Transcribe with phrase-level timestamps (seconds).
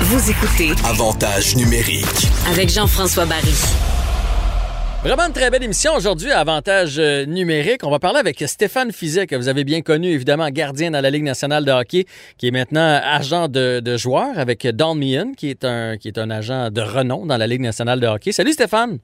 [0.00, 2.28] Vous écoutez Avantage numérique.
[2.52, 3.54] avec Jean-François Barry.
[5.02, 7.80] Vraiment une très belle émission aujourd'hui à Avantage euh, numérique.
[7.84, 11.10] On va parler avec Stéphane Fizet, que vous avez bien connu, évidemment, gardien dans la
[11.10, 12.04] Ligue nationale de hockey,
[12.38, 16.18] qui est maintenant agent de, de joueur avec Don Meehan, qui est, un, qui est
[16.18, 18.32] un agent de renom dans la Ligue nationale de hockey.
[18.32, 18.98] Salut Stéphane!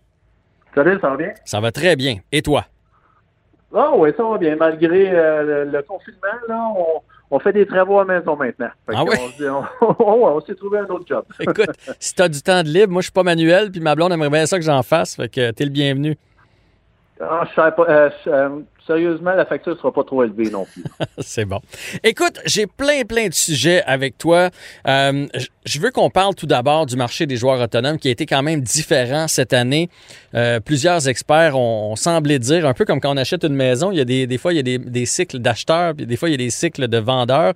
[0.74, 1.30] Salut, ça va bien?
[1.44, 2.16] Ça va très bien.
[2.32, 2.66] Et toi?
[3.74, 4.56] Ah oui, ça va bien.
[4.56, 7.00] Malgré euh, le, le confinement, là, on,
[7.34, 8.68] on fait des travaux à maison maintenant.
[8.88, 9.16] Ah oui?
[9.18, 9.64] On, se dit- on-
[10.04, 11.24] on- on s'est trouvé un autre job.
[11.40, 14.12] Écoute, si t'as du temps de libre, moi je suis pas manuel, puis ma blonde
[14.12, 16.16] aimerait bien ça que j'en fasse, fait que t'es le bienvenu.
[17.20, 20.84] Ah, je savais pas, euh, euh, sérieusement, la facture sera pas trop élevée non plus.
[21.18, 21.60] C'est bon.
[22.02, 24.50] Écoute, j'ai plein, plein de sujets avec toi.
[24.86, 25.26] Euh,
[25.64, 28.42] je veux qu'on parle tout d'abord du marché des joueurs autonomes qui a été quand
[28.42, 29.88] même différent cette année.
[30.34, 33.90] Euh, plusieurs experts ont, ont semblé dire, un peu comme quand on achète une maison,
[33.92, 36.16] il y a des, des fois, il y a des, des cycles d'acheteurs, puis des
[36.16, 37.54] fois, il y a des cycles de vendeurs.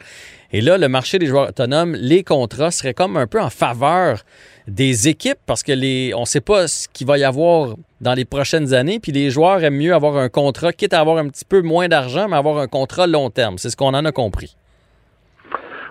[0.52, 4.22] Et là, le marché des joueurs autonomes, les contrats seraient comme un peu en faveur
[4.68, 8.14] des équipes parce que les, on ne sait pas ce qu'il va y avoir dans
[8.14, 8.98] les prochaines années.
[8.98, 11.88] Puis les joueurs aiment mieux avoir un contrat, quitte à avoir un petit peu moins
[11.88, 13.58] d'argent, mais avoir un contrat long terme.
[13.58, 14.56] C'est ce qu'on en a compris.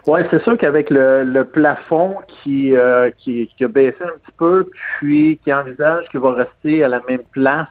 [0.08, 4.36] Oui, c'est sûr qu'avec le, le plafond qui, euh, qui, qui a baissé un petit
[4.38, 7.68] peu, puis qui envisage qu'il va rester à la même place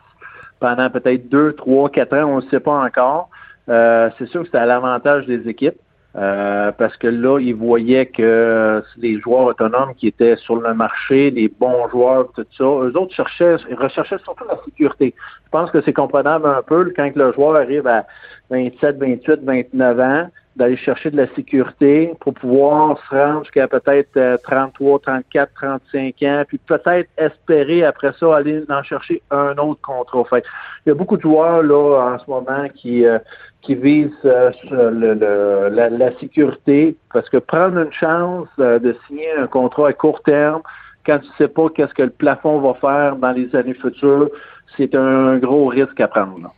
[0.58, 3.28] pendant peut-être deux, trois, quatre ans, on ne sait pas encore.
[3.68, 5.78] Euh, c'est sûr que c'est à l'avantage des équipes.
[6.16, 11.30] Euh, parce que là, ils voyaient que les joueurs autonomes qui étaient sur le marché,
[11.32, 15.14] les bons joueurs, tout ça, eux autres cherchaient, ils recherchaient surtout la sécurité.
[15.44, 18.06] Je pense que c'est comprenable un peu quand le joueur arrive à
[18.50, 24.16] 27, 28, 29 ans, d'aller chercher de la sécurité pour pouvoir se rendre jusqu'à peut-être
[24.16, 29.80] euh, 33, 34, 35 ans, puis peut-être espérer après ça aller en chercher un autre
[29.82, 30.24] contrat.
[30.24, 30.44] Fait,
[30.86, 33.18] il y a beaucoup de joueurs là en ce moment qui euh,
[33.62, 38.94] qui visent euh, le, le- la, la sécurité parce que prendre une chance euh, de
[39.06, 40.60] signer un contrat à court terme
[41.06, 44.30] quand tu sais pas qu'est-ce que le plafond va faire dans les années futures,
[44.76, 46.38] c'est un gros risque à prendre.
[46.42, 46.50] là.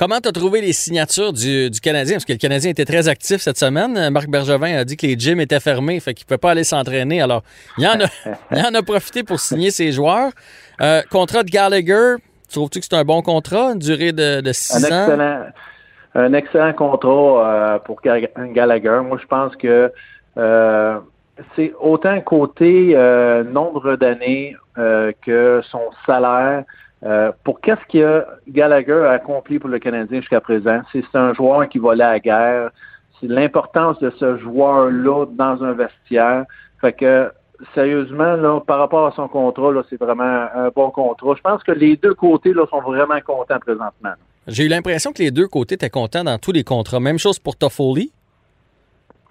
[0.00, 2.14] Comment tu as trouvé les signatures du, du Canadien?
[2.14, 4.08] Parce que le Canadien était très actif cette semaine.
[4.08, 6.64] Marc Bergevin a dit que les gyms étaient fermés, fait qu'il ne pouvait pas aller
[6.64, 7.20] s'entraîner.
[7.20, 7.42] Alors,
[7.76, 8.06] il en, a,
[8.56, 10.30] il en a profité pour signer ses joueurs.
[10.80, 12.14] Euh, contrat de Gallagher,
[12.50, 13.72] trouves-tu que c'est un bon contrat?
[13.72, 15.04] Une durée de, de Un six ans?
[15.06, 15.44] excellent,
[16.14, 18.20] un excellent contrat euh, pour Ga-
[18.54, 19.00] Gallagher.
[19.06, 19.92] Moi, je pense que
[20.38, 20.98] euh,
[21.54, 26.64] c'est autant côté euh, nombre d'années euh, que son salaire.
[27.04, 30.80] Euh, pour qu'est-ce que Gallagher a accompli pour le Canadien jusqu'à présent?
[30.92, 32.70] C'est c'est un joueur qui volait à la guerre.
[33.20, 36.44] C'est l'importance de ce joueur-là dans un vestiaire.
[36.80, 37.30] Fait que
[37.74, 41.34] sérieusement, là, par rapport à son contrat, c'est vraiment un bon contrat.
[41.36, 44.12] Je pense que les deux côtés là, sont vraiment contents présentement.
[44.46, 47.00] J'ai eu l'impression que les deux côtés étaient contents dans tous les contrats.
[47.00, 48.12] Même chose pour Toffoli.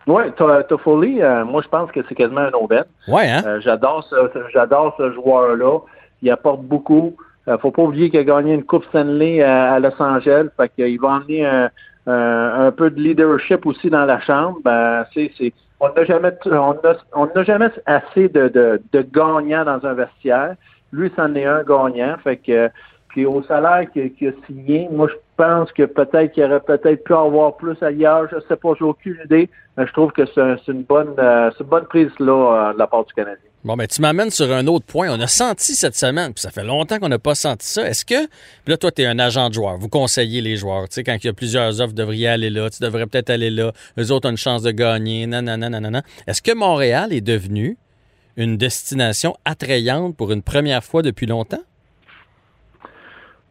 [0.07, 0.23] Oui,
[0.67, 2.85] Toffoli, euh, moi je pense que c'est quasiment un aubaine.
[3.07, 3.43] Ouais, hein?
[3.45, 5.79] Euh, j'adore ce, ce- j'adore ce joueur-là.
[6.21, 7.15] Il apporte beaucoup.
[7.49, 10.47] Euh, faut pas oublier qu'il a gagné une Coupe Stanley à, Los Angeles.
[10.55, 11.69] Fait qu'il va emmener un,
[12.05, 14.59] un- peu de leadership aussi dans la chambre.
[14.63, 16.75] Ben, c'est, c'est, on n'a jamais, on
[17.15, 20.55] on jamais assez de, de, de gagnants dans un vestiaire.
[20.91, 22.15] Lui, c'en est un gagnant.
[22.23, 22.69] Fait que,
[23.09, 27.13] puis au salaire qu'il, a signé, moi, je pense que peut-être qu'il aurait peut-être pu
[27.13, 28.27] avoir plus ailleurs.
[28.31, 29.49] Je sais pas, j'ai aucune idée.
[29.77, 32.33] Mais je trouve que c'est, un- c'est une bonne, euh, une bonne prise là
[32.69, 33.48] euh, de la part du Canadien.
[33.65, 35.09] Bon, ben, tu m'amènes sur un autre point.
[35.09, 37.85] On a senti cette semaine, puis ça fait longtemps qu'on n'a pas senti ça.
[37.85, 40.87] Est-ce que, puis là, toi, tu es un agent de joueur, vous conseillez les joueurs.
[40.87, 43.29] Tu sais, quand il y a plusieurs offres, vous devriez aller là, tu devrais peut-être
[43.29, 43.73] aller là.
[43.97, 46.03] Eux autres ont une chance de gagner, nanana, nanana.
[46.25, 47.77] Est-ce que Montréal est devenu
[48.37, 51.61] une destination attrayante pour une première fois depuis longtemps?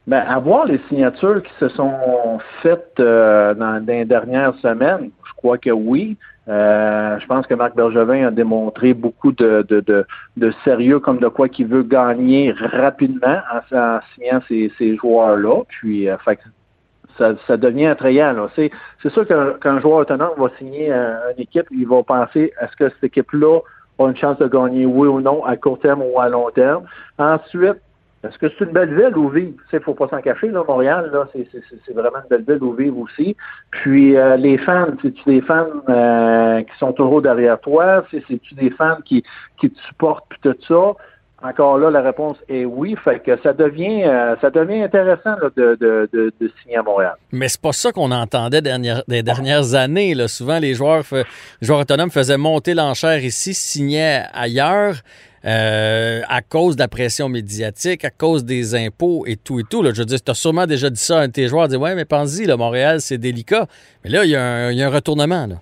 [0.07, 5.33] Ben, à voir les signatures qui se sont faites euh, dans les dernières semaines, je
[5.37, 6.17] crois que oui.
[6.49, 10.07] Euh, je pense que Marc Bergevin a démontré beaucoup de, de, de,
[10.39, 15.65] de sérieux comme de quoi qu'il veut gagner rapidement en, signant ces, ces joueurs-là.
[15.69, 16.39] Puis, euh, fait
[17.19, 18.35] ça, ça devient attrayant.
[18.55, 18.71] C'est,
[19.11, 23.59] sûr qu'un, joueur autonome va signer une équipe, il va penser est-ce que cette équipe-là
[23.99, 26.85] a une chance de gagner oui ou non à court terme ou à long terme.
[27.19, 27.79] Ensuite,
[28.23, 29.53] Parce que c'est une belle ville où vivre.
[29.73, 32.73] Il ne faut pas s'en cacher, là, Montréal, là, c'est vraiment une belle ville où
[32.73, 33.37] vivre aussi.
[33.71, 38.05] Puis euh, les fans, c'est-tu des fans euh, qui sont toujours derrière toi?
[38.11, 39.23] C'est-tu des fans qui,
[39.61, 40.95] qui te supportent puis tout ça?
[41.41, 42.97] Encore là, la réponse est oui.
[43.05, 47.15] Fait que ça devient euh, ça devient intéressant de, de, de, de, signer à Montréal.
[47.31, 50.15] Mais c'est pas ça qu'on entendait des dernières années.
[50.15, 50.27] Là.
[50.27, 51.25] Souvent, les joueurs, les
[51.63, 54.95] joueurs autonomes faisaient monter l'enchère ici, signaient ailleurs.
[55.45, 59.83] Euh, à cause de la pression médiatique, à cause des impôts et tout et tout.
[59.83, 59.91] Là.
[59.95, 61.77] Je veux dire, tu as sûrement déjà dit ça à un de tes joueurs, dit
[61.77, 63.67] Ouais, mais pense-y, Montréal, c'est délicat.
[64.03, 65.47] Mais là, il y, a un, retournement.
[65.47, 65.55] Là.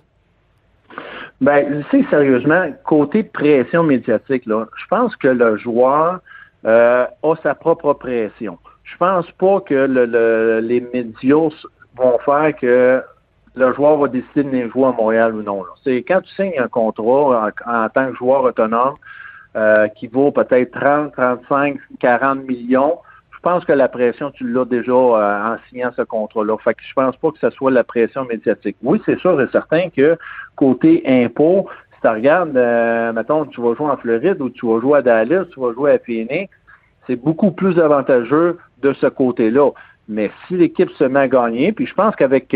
[1.41, 6.21] Ben, tu sais, sérieusement, côté pression médiatique, là, je pense que le joueur
[6.65, 8.57] euh, a sa propre pression.
[8.83, 11.49] Je pense pas que le, les médias
[11.95, 13.03] vont faire que
[13.55, 15.63] le joueur va décider de venir jouer à Montréal ou non.
[15.83, 18.95] C'est quand tu signes un contrat en tant que joueur autonome,
[19.57, 22.99] euh, qui vaut peut-être 30, 35, 40 millions,
[23.31, 26.57] je pense que la pression, tu l'as déjà euh, en signant ce contrat-là.
[26.63, 28.77] Fait que je pense pas que ce soit la pression médiatique.
[28.83, 30.15] Oui, c'est sûr et certain que
[30.55, 34.79] côté impôt, si tu regardes, euh, mettons, tu vas jouer en Floride ou tu vas
[34.79, 36.53] jouer à Dallas, tu vas jouer à Phoenix,
[37.07, 39.71] c'est beaucoup plus avantageux de ce côté-là.
[40.07, 42.55] Mais si l'équipe se met à gagner, puis je pense qu'avec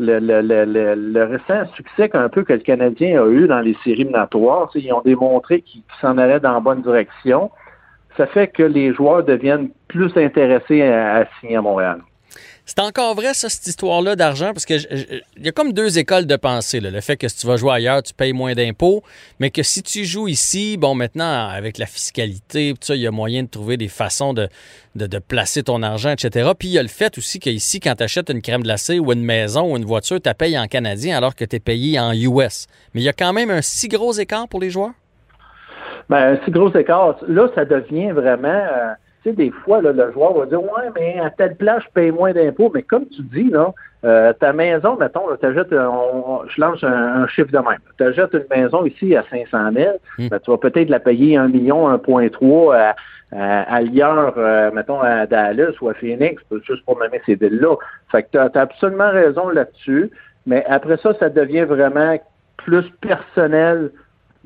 [0.00, 4.92] le, récent succès qu'un peu que le Canadien a eu dans les séries minatoires, ils
[4.92, 7.50] ont démontré qu'ils s'en allaient dans la bonne direction.
[8.16, 12.00] Ça fait que les joueurs deviennent plus intéressés à signer à Montréal.
[12.70, 16.26] C'est encore vrai, ça, cette histoire-là d'argent, parce que il y a comme deux écoles
[16.26, 16.78] de pensée.
[16.78, 19.02] Le fait que si tu vas jouer ailleurs, tu payes moins d'impôts,
[19.40, 23.42] mais que si tu joues ici, bon, maintenant, avec la fiscalité, il y a moyen
[23.42, 24.48] de trouver des façons de,
[24.94, 26.48] de, placer ton argent, etc.
[26.56, 29.12] Puis il y a le fait aussi qu'ici, quand tu achètes une crème glacée ou
[29.12, 32.12] une maison ou une voiture, tu payes en canadien alors que tu es payé en
[32.12, 32.68] US.
[32.94, 34.92] Mais il y a quand même un si gros écart pour les joueurs?
[36.08, 37.16] Bien, un si gros écart.
[37.26, 38.48] Là, ça devient vraiment.
[38.48, 38.94] Euh,
[39.24, 42.32] sais, des fois, le joueur va dire Ouais, mais à telle place, je paye moins
[42.32, 42.70] d'impôts.
[42.74, 43.72] Mais comme tu dis, là,
[44.04, 47.80] euh, ta maison, mettons, tu achètes, je lance un, chiffre de même.
[47.98, 50.28] Tu achètes une maison ici à 500 000, hmm.
[50.28, 52.96] ben, tu vas peut-être la payer 1 million, 1,3 à,
[53.32, 57.76] à, ailleurs, euh, mettons, à Dallas ou à Phoenix, juste pour nommer ces villes-là.
[58.10, 60.10] Fait que tu as, absolument raison là-dessus.
[60.46, 62.18] Mais après ça, ça devient vraiment
[62.56, 63.90] plus personnel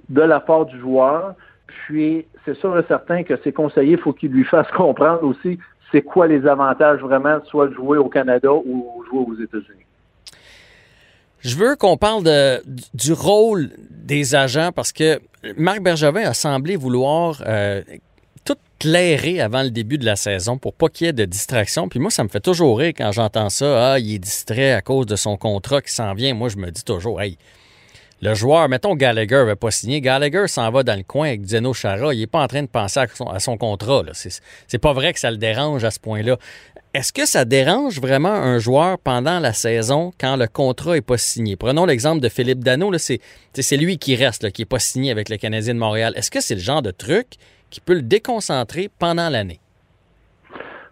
[0.09, 1.35] de la part du joueur.
[1.67, 5.59] Puis, c'est sûr et certain que ses conseillers, il faut qu'ils lui fassent comprendre aussi
[5.93, 9.85] c'est quoi les avantages vraiment, soit de jouer au Canada ou jouer aux États-Unis.
[11.41, 12.63] Je veux qu'on parle de,
[12.95, 15.21] du rôle des agents parce que
[15.57, 17.83] Marc Bergevin a semblé vouloir euh,
[18.45, 21.89] tout clairer avant le début de la saison pour pas qu'il y ait de distraction.
[21.89, 23.93] Puis moi, ça me fait toujours rire quand j'entends ça.
[23.93, 26.35] Ah, il est distrait à cause de son contrat qui s'en vient.
[26.35, 27.37] Moi, je me dis toujours, hey,
[28.25, 31.75] le joueur, mettons Gallagher n'avait pas signé, Gallagher s'en va dans le coin avec Zeno
[31.75, 34.03] Chara, il n'est pas en train de penser à son, contrat.
[34.15, 36.39] C'est pas vrai que ça le dérange à ce point-là.
[36.95, 41.19] Est-ce que ça dérange vraiment un joueur pendant la saison quand le contrat n'est pas
[41.19, 41.57] signé?
[41.57, 45.37] Prenons l'exemple de Philippe Dano, c'est lui qui reste, qui n'est pas signé avec le
[45.37, 46.15] Canadien de Montréal.
[46.17, 47.27] Est-ce que c'est le genre de truc
[47.69, 49.61] qui peut le déconcentrer pendant l'année?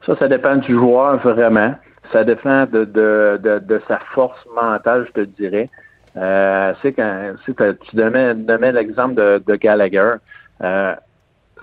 [0.05, 1.77] Ça, ça dépend du joueur vraiment.
[2.13, 5.71] Ça dépend de sa force mentale, je te dirais.
[6.17, 10.15] Euh, c'est quand tu donnais, l'exemple de, de, Gallagher.
[10.63, 10.95] Euh,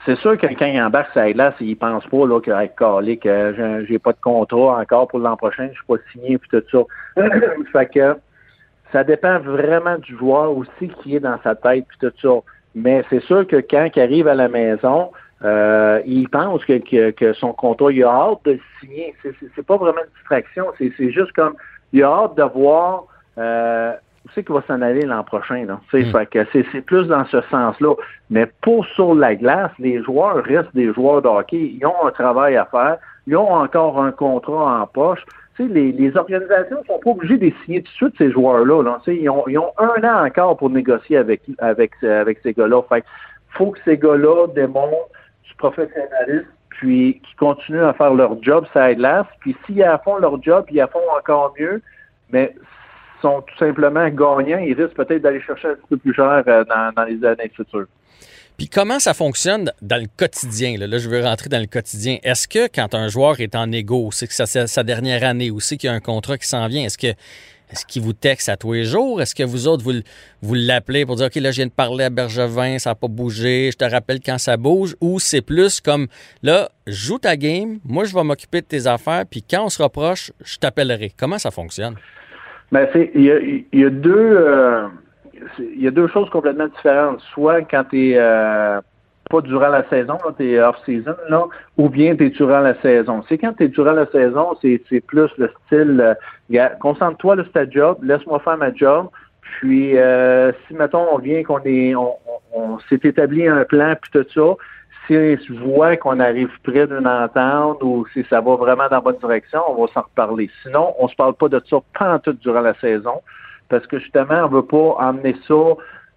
[0.06, 3.86] c'est sûr que quand il embarque sa glace, il pense pas là, que calé, que
[3.88, 6.64] j'ai pas de contrat encore pour l'an prochain, je suis pas signé puis tout
[7.16, 7.24] ça.
[7.72, 8.16] fait que
[8.92, 12.42] ça dépend vraiment du joueur aussi qui est dans sa tête puis tout ça.
[12.76, 15.12] Mais c'est sûr que quand il arrive à la maison,
[15.44, 19.16] euh, il pense que, que, son contrat, il a hâte de le signer.
[19.24, 21.56] C'est pas vraiment une distraction, c'est juste comme
[21.94, 23.06] il a hâte de voir
[23.38, 23.94] euh,
[24.34, 25.66] c'est qu'il va s'en aller l'an prochain.
[25.66, 25.80] Là.
[25.94, 26.26] Mm.
[26.26, 27.94] que c'est, plus dans ce sens-là.
[28.30, 31.76] Mais pour sur la glace, les joueurs restent des joueurs de hockey.
[31.80, 32.98] Ils ont un travail à faire.
[33.28, 35.24] Ils ont encore un contrat en poche.
[35.60, 38.82] Les, les organisations ne sont pas obligées de signer tout de suite ces joueurs-là.
[38.82, 39.02] Là.
[39.08, 42.82] Ils, ont, ils ont un an encore pour négocier avec, avec, avec ces gars-là.
[42.88, 43.04] Fait
[43.50, 45.10] faut que ces gars-là démontrent
[45.44, 49.26] du professionnalisme puis qu'ils continuent à faire leur job, ça glace.
[49.42, 51.82] Puis s'ils font leur job, ils font encore mieux.
[52.32, 52.56] Mais
[53.22, 56.64] sont tout simplement gagnants, ils risquent peut-être d'aller chercher un petit peu plus cher euh,
[56.96, 57.88] dans, les années futures.
[58.58, 60.78] Puis comment ça fonctionne dans le quotidien?
[60.78, 62.18] Là, je veux rentrer dans le quotidien.
[62.24, 65.62] Est-ce que quand un joueur est en égo, c'est que c'est sa dernière année ou
[65.62, 67.16] c'est qu'il y a un contrat qui s'en vient, est-ce que
[67.72, 69.22] est-ce qu'il vous texte à tous les jours?
[69.22, 69.84] Est-ce que vous autres,
[70.42, 73.08] vous, l'appelez pour dire, OK, là, je viens de parler à Bergevin, ça n'a pas
[73.08, 74.96] bougé, je te rappelle quand ça bouge?
[75.02, 76.08] Ou c'est plus comme,
[76.42, 79.82] là, joue ta game, moi, je vais m'occuper de tes affaires, puis quand on se
[79.82, 81.12] rapproche, je t'appellerai.
[81.16, 81.96] Comment ça fonctionne?
[82.72, 83.40] Ben, c'est, il y a,
[83.74, 84.88] y a deux, euh,
[85.60, 87.20] il y a deux choses complètement différentes.
[87.34, 88.80] Soit quand tu es, euh,
[89.30, 91.46] pas durant la saison, tu es off-season, là,
[91.78, 93.24] ou bien tu es durant la saison.
[93.30, 96.16] C'est quand tu es durant la saison, c'est plus le style,
[96.54, 99.08] euh, concentre-toi sur ta job, laisse-moi faire ma job,
[99.42, 102.16] puis euh, si, mettons, on vient qu'on est, on,
[102.54, 104.56] on, s'est établi un plan, puis tout ça,
[105.10, 109.02] si je vois qu'on arrive près d'une entente ou si ça va vraiment dans la
[109.02, 110.52] bonne direction, on va s'en reparler.
[110.62, 113.22] Sinon, on se parle pas de ça tout durant la saison,
[113.70, 115.56] parce que justement, on veut pas emmener ça,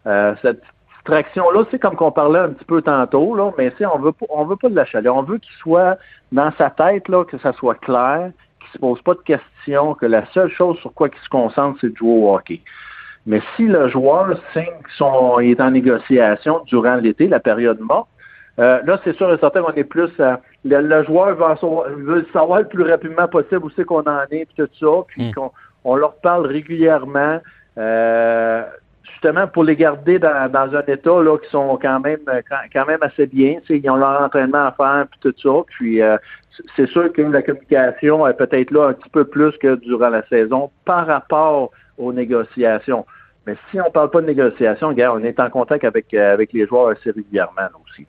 [0.07, 0.61] euh, cette
[0.97, 4.45] distraction-là, c'est comme qu'on parlait un petit peu tantôt, là, mais on veut pas, on
[4.45, 5.17] veut pas de la chaleur.
[5.17, 5.97] On veut qu'il soit
[6.31, 8.31] dans sa tête, là, que ça soit clair,
[8.61, 11.79] qu'il se pose pas de questions, que la seule chose sur quoi il se concentre,
[11.81, 12.61] c'est de jouer au hockey.
[13.25, 14.65] Mais si le joueur signe
[14.99, 18.09] qu'il est en négociation durant l'été, la période morte,
[18.59, 20.11] euh, là, c'est sûr et certain qu'on est plus...
[20.21, 24.55] Euh, le, joueur veut, savoir le plus rapidement possible où c'est qu'on en est, puis
[24.57, 25.35] tout ça, puis mm.
[25.35, 25.51] qu'on
[25.85, 27.41] on leur parle régulièrement.
[27.79, 28.63] Euh,
[29.11, 32.21] justement pour les garder dans, dans, un état là qui sont quand même
[32.73, 33.59] quand, même assez bien.
[33.69, 35.65] Ils ont leur entraînement à faire puis tout ça.
[35.69, 36.01] Puis
[36.77, 40.27] c'est sûr que la communication est peut-être là un petit peu plus que durant la
[40.29, 43.05] saison par rapport aux négociations.
[43.47, 46.33] Mais si on ne parle pas de négociations, regarde, on est en contact avec, euh,
[46.33, 48.07] avec les joueurs assez régulièrement aussi.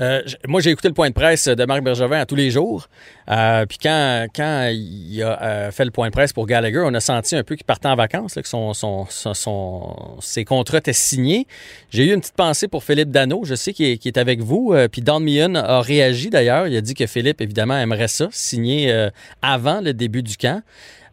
[0.00, 2.88] Euh, moi, j'ai écouté le point de presse de Marc Bergevin à tous les jours.
[3.30, 7.00] Euh, puis quand, quand il a fait le point de presse pour Gallagher, on a
[7.00, 11.46] senti un peu qu'il partait en vacances, que son, son, son, ses contrats étaient signés.
[11.90, 13.42] J'ai eu une petite pensée pour Philippe Dano.
[13.44, 14.74] Je sais qu'il est, avec vous.
[14.90, 16.66] puis Don Meehan a réagi d'ailleurs.
[16.68, 19.08] Il a dit que Philippe, évidemment, aimerait ça, signer
[19.42, 20.62] avant le début du camp.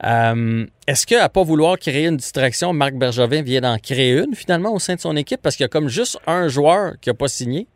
[0.03, 4.73] Euh, est-ce qu'à pas vouloir créer une distraction, Marc Bergevin vient d'en créer une finalement
[4.73, 5.41] au sein de son équipe?
[5.41, 7.67] Parce qu'il y a comme juste un joueur qui n'a pas signé?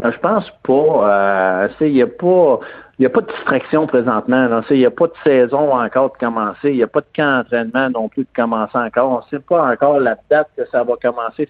[0.00, 1.62] Ben, je pense pas.
[1.62, 2.60] Euh, il n'y a pas.
[3.00, 4.62] A pas de distraction présentement.
[4.70, 6.70] Il n'y a pas de saison encore de commencer.
[6.70, 9.12] Il n'y a pas de camp d'entraînement non plus de commencer encore.
[9.12, 11.48] On ne sait pas encore la date que ça va commencer.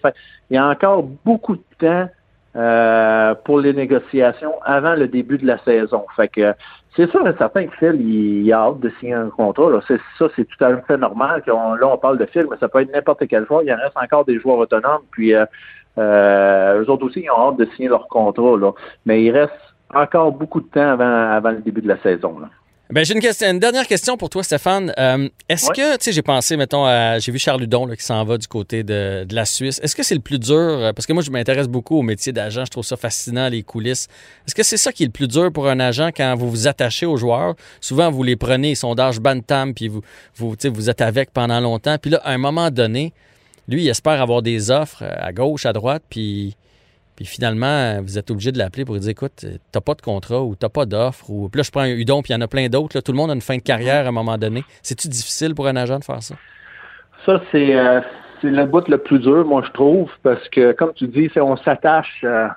[0.51, 2.07] il y a encore beaucoup de temps
[2.55, 6.05] euh, pour les négociations avant le début de la saison.
[6.15, 6.53] Fait que
[6.95, 9.69] c'est sûr et certain que Phil, il, a hâte de signer un contrat.
[9.69, 9.79] Là.
[9.87, 11.43] Ça, c'est tout à fait normal.
[11.45, 13.61] Là, on parle de Phil, mais ça peut être n'importe quel joueur.
[13.63, 15.03] Il en reste encore des joueurs autonomes.
[15.11, 15.45] Puis euh,
[15.97, 18.57] euh, eux autres aussi, ils ont hâte de signer leur contrat.
[18.57, 18.71] Là.
[19.05, 19.53] Mais il reste
[19.93, 22.39] encore beaucoup de temps avant, avant le début de la saison.
[22.39, 22.49] Là.
[22.91, 24.91] Ben, j'ai une, question, une dernière question pour toi, Stéphane.
[24.97, 28.23] Euh, est-ce que, tu sais, j'ai pensé, mettons, à, j'ai vu Charles Ludon qui s'en
[28.23, 29.79] va du côté de, de la Suisse.
[29.83, 30.57] Est-ce que c'est le plus dur?
[30.57, 32.65] Euh, parce que moi, je m'intéresse beaucoup au métier d'agent.
[32.65, 34.07] Je trouve ça fascinant, les coulisses.
[34.47, 36.67] Est-ce que c'est ça qui est le plus dur pour un agent quand vous vous
[36.67, 37.53] attachez aux joueurs?
[37.79, 40.01] Souvent, vous les prenez, sondage bantam, puis vous,
[40.37, 41.97] vous, vous êtes avec pendant longtemps.
[42.01, 43.13] Puis là, à un moment donné,
[43.69, 46.55] lui, il espère avoir des offres euh, à gauche, à droite, puis
[47.19, 50.41] puis finalement, vous êtes obligé de l'appeler pour lui dire écoute, t'as pas de contrat
[50.41, 51.29] ou t'as pas d'offre.
[51.29, 51.49] Ou...
[51.49, 53.01] Puis là, je prends un Udon, puis il y en a plein d'autres.
[53.01, 54.63] Tout le monde a une fin de carrière à un moment donné.
[54.81, 56.35] C'est-tu difficile pour un agent de faire ça?
[57.25, 57.99] Ça, c'est euh,
[58.41, 62.21] le bout le plus dur, moi, je trouve, parce que, comme tu dis, on s'attache
[62.23, 62.47] euh,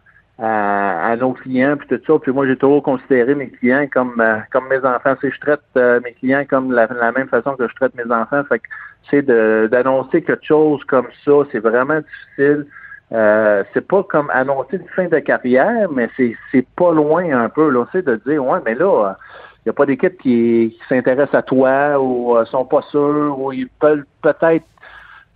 [0.44, 2.18] à, nos clients, puis tout ça.
[2.18, 5.14] Puis moi, j'ai toujours considéré mes clients comme, euh, comme mes enfants.
[5.20, 5.60] Si je traite
[6.04, 8.66] mes clients comme la, la, même façon que je traite mes enfants, fait que,
[9.10, 12.66] c'est d'annoncer quelque chose comme ça, c'est vraiment difficile.
[13.12, 17.48] Euh, c'est pas comme annoncer une fin de carrière, mais c'est, c'est pas loin un
[17.48, 19.16] peu, là, c'est de dire, ouais, mais là,
[19.58, 23.38] il n'y a pas d'équipe qui, qui s'intéresse à toi ou euh, sont pas sûrs
[23.38, 24.64] ou ils peuvent peut-être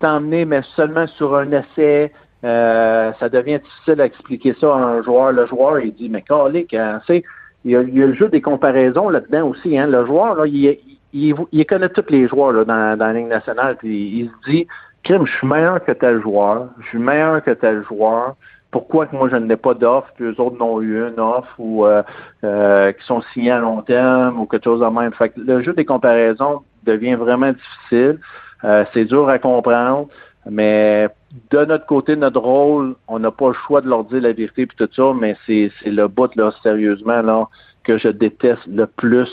[0.00, 2.12] t'emmener, mais seulement sur un essai.
[2.44, 5.32] Euh, ça devient difficile à expliquer ça à un joueur.
[5.32, 7.22] Le joueur, il dit, mais calique, hein, il
[7.64, 9.76] il y a le jeu des comparaisons là-dedans aussi.
[9.76, 9.88] Hein.
[9.88, 10.78] Le joueur, là, il,
[11.12, 14.66] il, il, connaît tous les joueurs là, dans, dans la Ligue nationale, il se dit,
[15.08, 18.36] je suis meilleur que tel joueur, je suis meilleur que tel joueur.
[18.70, 21.86] Pourquoi que moi je n'ai pas d'offre, puis eux autres n'ont eu une offre ou
[21.86, 22.02] euh,
[22.44, 25.12] euh, qui sont signés à long terme ou quelque chose de même.
[25.12, 28.18] Fait que le jeu des comparaisons devient vraiment difficile.
[28.64, 30.08] Euh, c'est dur à comprendre,
[30.48, 31.08] mais
[31.50, 34.66] de notre côté, notre rôle, on n'a pas le choix de leur dire la vérité
[34.66, 37.48] puis tout ça, mais c'est, c'est le bout là, sérieusement, là,
[37.84, 39.30] que je déteste le plus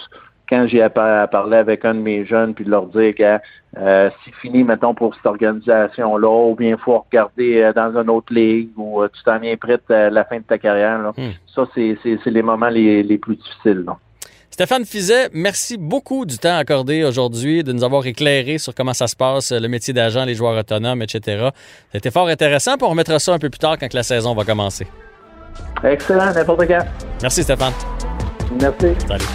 [0.49, 3.39] quand j'ai à, parler avec un de mes jeunes, puis de leur dire que
[3.77, 8.09] euh, c'est fini, mettons, pour cette organisation-là, ou bien il faut regarder euh, dans une
[8.09, 10.99] autre ligue, ou euh, tu t'en viens prêt à la fin de ta carrière.
[11.01, 11.13] Là.
[11.17, 11.31] Hmm.
[11.47, 13.83] Ça, c'est les moments les, les plus difficiles.
[13.85, 13.97] Là.
[14.53, 19.07] Stéphane Fizet, merci beaucoup du temps accordé aujourd'hui, de nous avoir éclairé sur comment ça
[19.07, 21.49] se passe, le métier d'agent, les joueurs autonomes, etc.
[21.91, 24.43] C'était fort intéressant, puis on remettra ça un peu plus tard quand la saison va
[24.43, 24.85] commencer.
[25.83, 26.85] Excellent, n'importe quand.
[27.23, 27.73] Merci Stéphane.
[28.61, 28.89] Merci.
[29.07, 29.25] Salut.